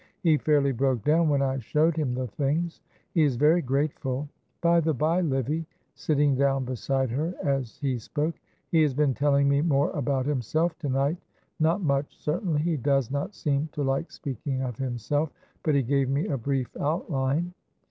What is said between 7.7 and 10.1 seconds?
he spoke, "he has been telling me more